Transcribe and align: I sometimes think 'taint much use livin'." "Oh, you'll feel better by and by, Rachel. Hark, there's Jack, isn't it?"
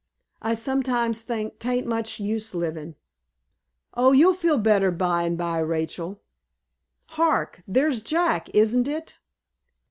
I 0.41 0.55
sometimes 0.55 1.21
think 1.21 1.59
'taint 1.59 1.85
much 1.85 2.19
use 2.19 2.55
livin'." 2.55 2.95
"Oh, 3.93 4.13
you'll 4.13 4.33
feel 4.33 4.57
better 4.57 4.89
by 4.89 5.25
and 5.25 5.37
by, 5.37 5.59
Rachel. 5.59 6.23
Hark, 7.09 7.61
there's 7.67 8.01
Jack, 8.01 8.49
isn't 8.51 8.87
it?" 8.87 9.19